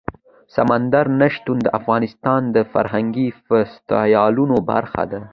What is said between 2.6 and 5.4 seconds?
فرهنګي فستیوالونو برخه ده.